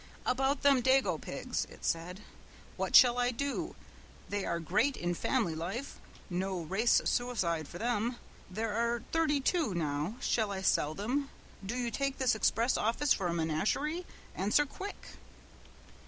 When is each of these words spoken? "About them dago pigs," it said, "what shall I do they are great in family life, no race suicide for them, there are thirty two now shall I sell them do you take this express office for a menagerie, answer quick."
"About 0.25 0.63
them 0.63 0.81
dago 0.81 1.21
pigs," 1.21 1.65
it 1.69 1.85
said, 1.85 2.21
"what 2.75 2.95
shall 2.95 3.19
I 3.19 3.29
do 3.29 3.75
they 4.29 4.45
are 4.47 4.59
great 4.59 4.97
in 4.97 5.13
family 5.13 5.53
life, 5.53 5.99
no 6.27 6.61
race 6.61 7.03
suicide 7.05 7.67
for 7.67 7.77
them, 7.77 8.15
there 8.49 8.73
are 8.73 9.03
thirty 9.11 9.39
two 9.39 9.75
now 9.75 10.15
shall 10.19 10.51
I 10.51 10.63
sell 10.63 10.95
them 10.95 11.29
do 11.63 11.75
you 11.75 11.91
take 11.91 12.17
this 12.17 12.33
express 12.33 12.77
office 12.77 13.13
for 13.13 13.27
a 13.27 13.33
menagerie, 13.35 14.07
answer 14.35 14.65
quick." 14.65 15.05